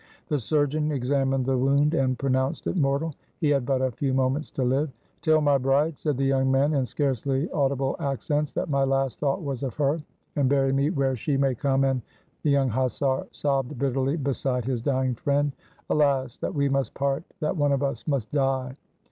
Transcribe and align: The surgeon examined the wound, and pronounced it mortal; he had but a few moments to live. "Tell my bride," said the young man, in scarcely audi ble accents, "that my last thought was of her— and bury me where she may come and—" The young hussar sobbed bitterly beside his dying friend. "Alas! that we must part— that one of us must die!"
The 0.29 0.39
surgeon 0.39 0.91
examined 0.91 1.45
the 1.45 1.59
wound, 1.59 1.93
and 1.93 2.17
pronounced 2.17 2.65
it 2.65 2.75
mortal; 2.75 3.13
he 3.39 3.51
had 3.51 3.67
but 3.67 3.83
a 3.83 3.91
few 3.91 4.15
moments 4.15 4.49
to 4.49 4.63
live. 4.63 4.89
"Tell 5.21 5.41
my 5.41 5.59
bride," 5.59 5.95
said 5.95 6.17
the 6.17 6.23
young 6.25 6.49
man, 6.51 6.73
in 6.73 6.87
scarcely 6.87 7.47
audi 7.51 7.75
ble 7.75 7.95
accents, 7.99 8.51
"that 8.53 8.67
my 8.67 8.83
last 8.83 9.19
thought 9.19 9.43
was 9.43 9.61
of 9.61 9.75
her— 9.75 10.01
and 10.35 10.49
bury 10.49 10.73
me 10.73 10.89
where 10.89 11.15
she 11.15 11.37
may 11.37 11.53
come 11.53 11.83
and—" 11.83 12.01
The 12.41 12.49
young 12.49 12.69
hussar 12.69 13.27
sobbed 13.29 13.77
bitterly 13.77 14.17
beside 14.17 14.65
his 14.65 14.81
dying 14.81 15.13
friend. 15.13 15.51
"Alas! 15.87 16.39
that 16.39 16.55
we 16.55 16.67
must 16.67 16.95
part— 16.95 17.23
that 17.41 17.55
one 17.55 17.71
of 17.71 17.83
us 17.83 18.07
must 18.07 18.31
die!" 18.31 18.75